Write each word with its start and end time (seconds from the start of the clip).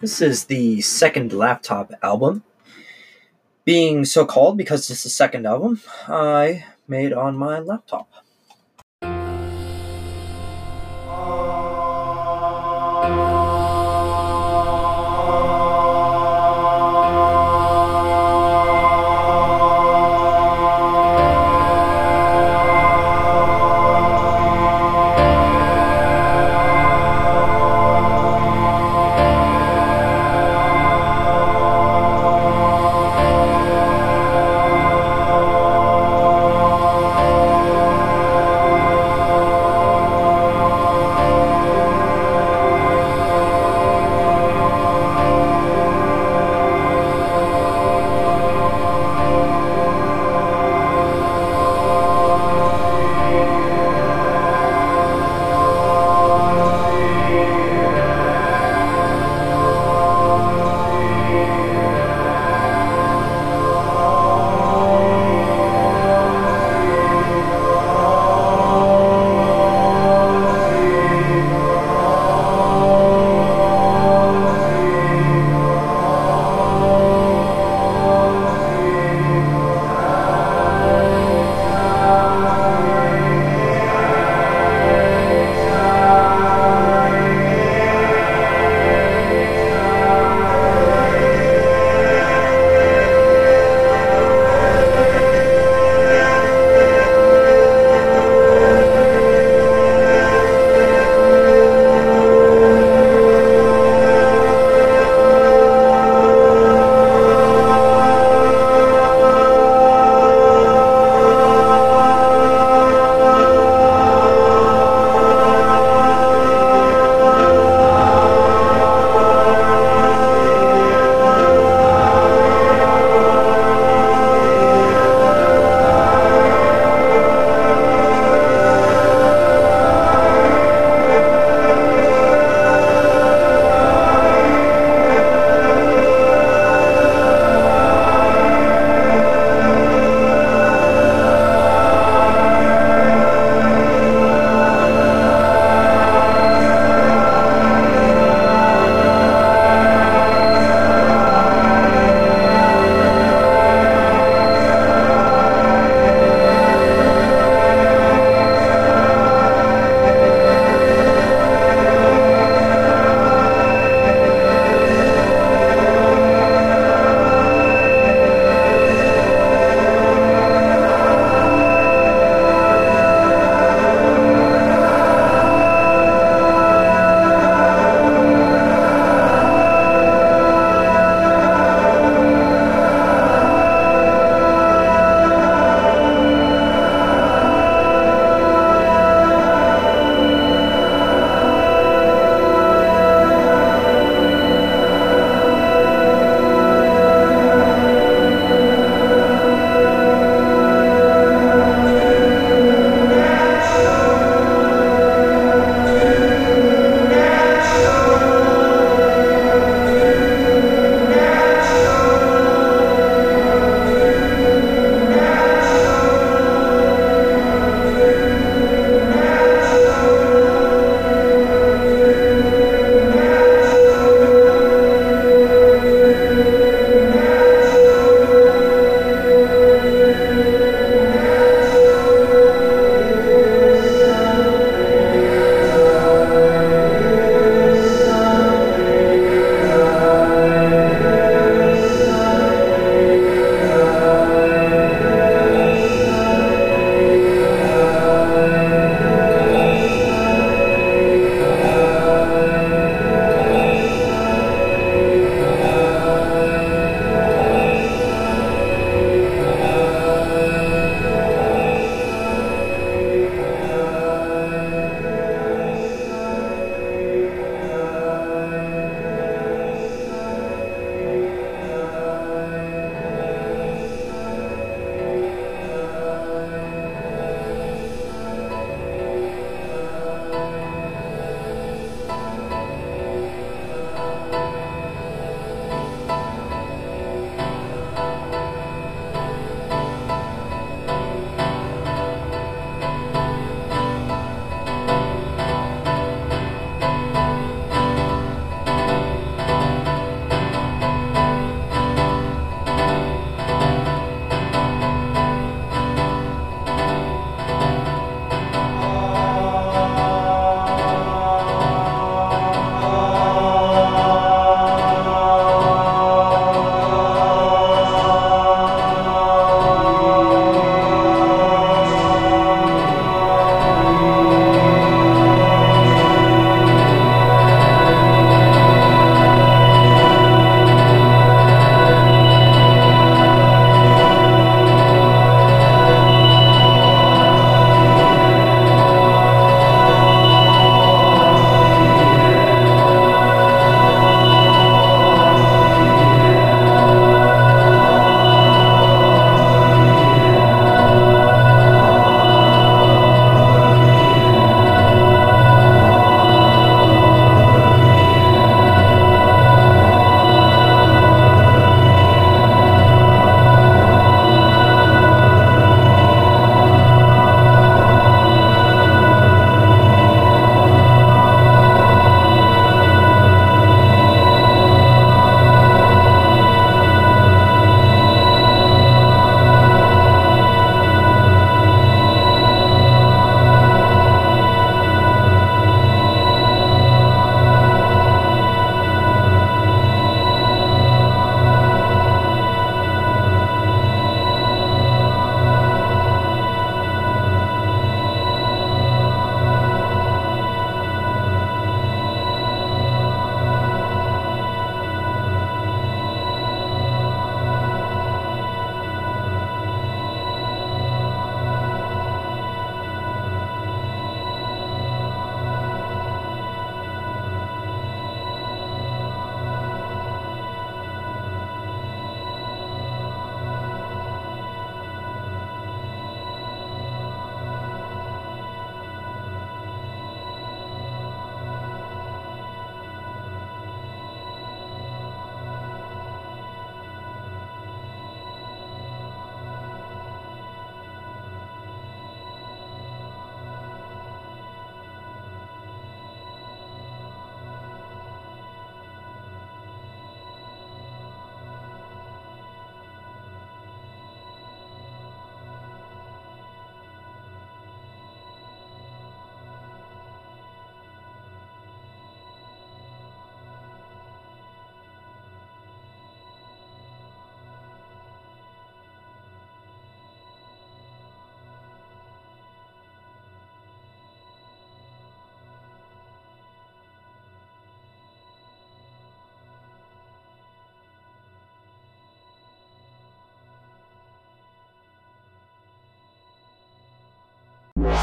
This 0.00 0.20
is 0.22 0.44
the 0.44 0.80
second 0.80 1.32
laptop 1.32 1.92
album. 2.04 2.44
Being 3.64 4.04
so 4.04 4.24
called 4.24 4.56
because 4.56 4.88
it's 4.90 5.02
the 5.02 5.10
second 5.10 5.44
album 5.44 5.80
I 6.06 6.66
made 6.86 7.12
on 7.12 7.36
my 7.36 7.58
laptop. 7.58 8.08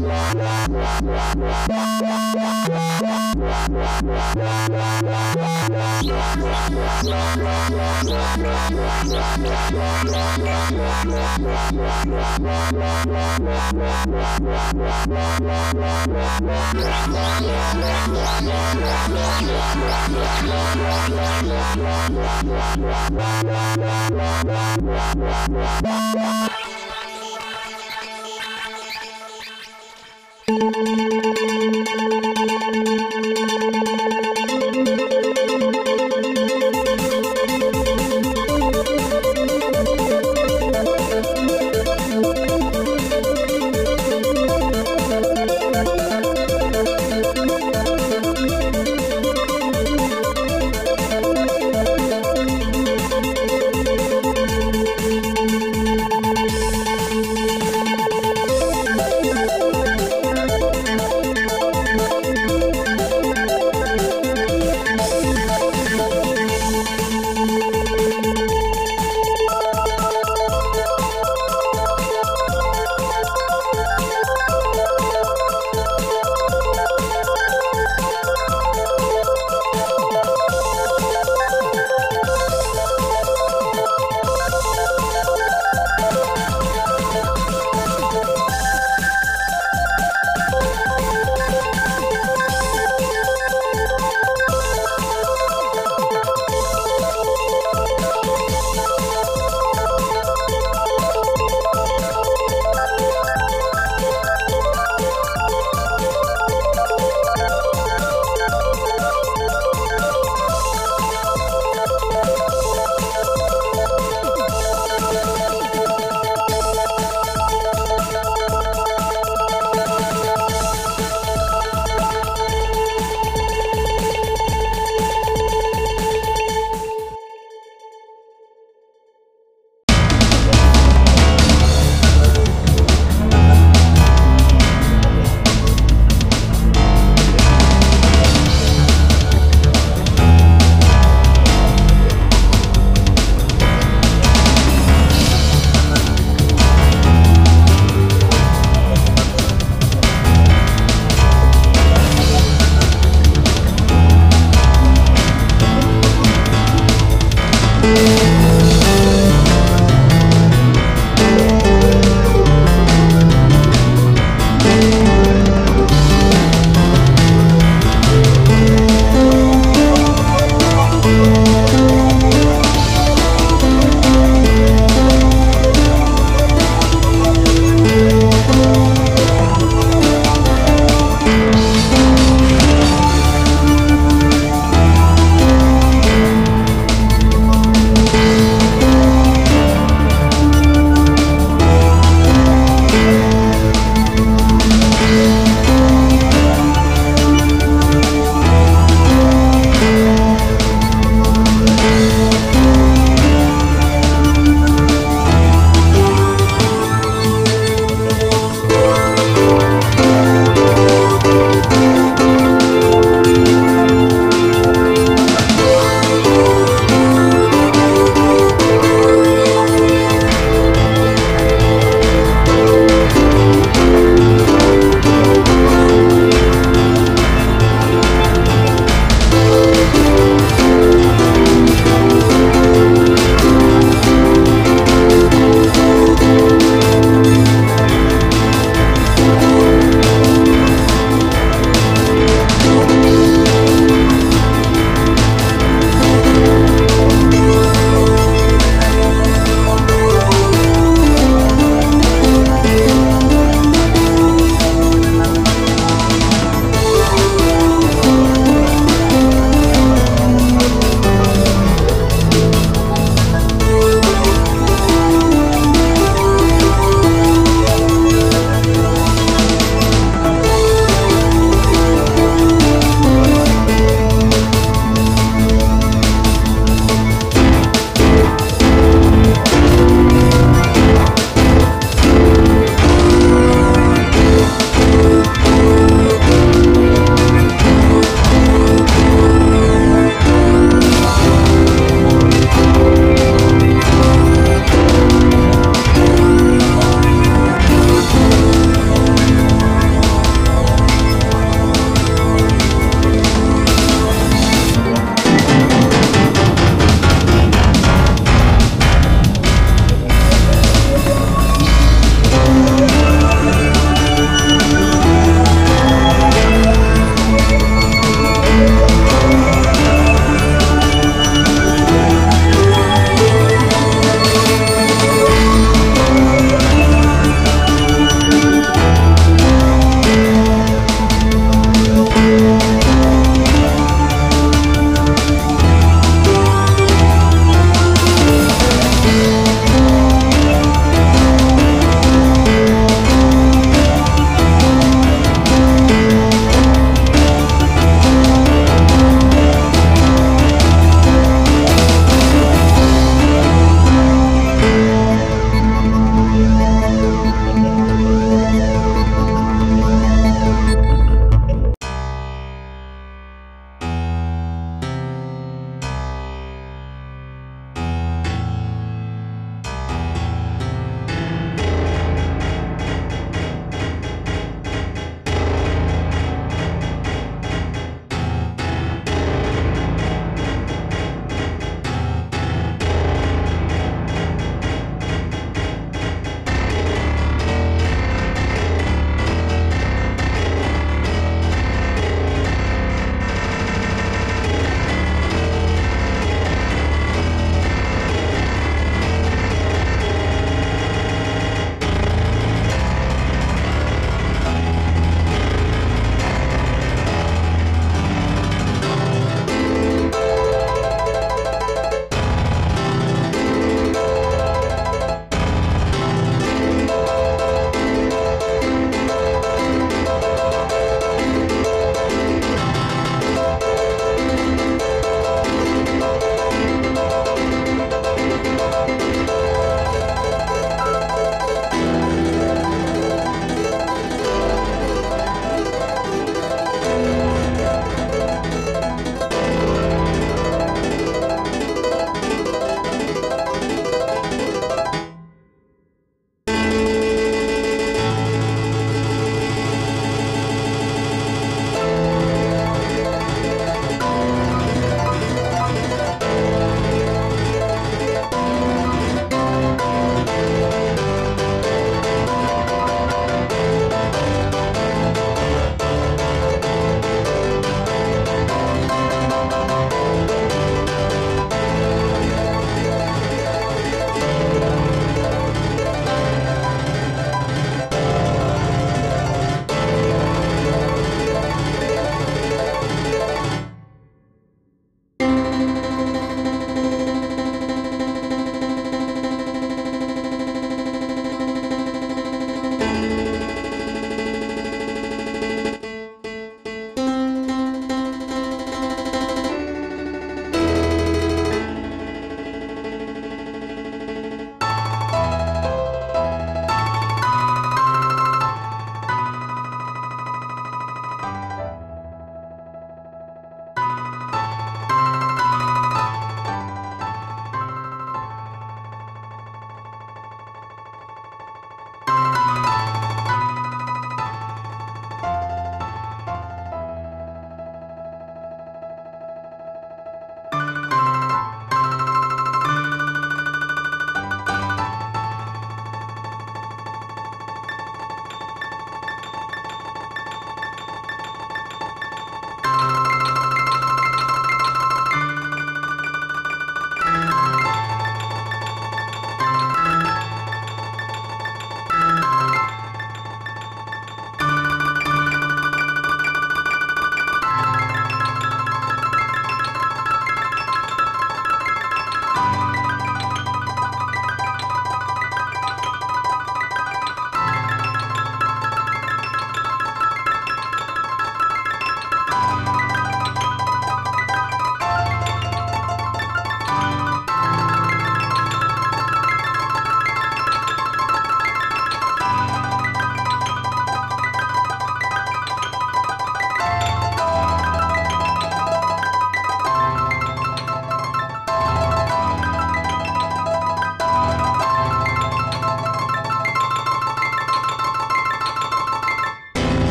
Bye. 0.00 1.00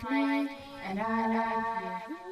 Like 0.00 0.50
it, 0.50 0.50
and 0.82 0.98
I 1.00 1.26
like 1.26 2.08
you. 2.08 2.31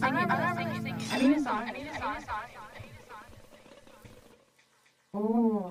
singing. 0.00 0.96
I 1.12 1.18
need 1.18 1.36
a 1.36 1.40
song. 1.40 1.62
I 1.66 1.72
need 1.72 1.86
a 1.86 1.98
song. 1.98 2.16
Oh. 5.14 5.65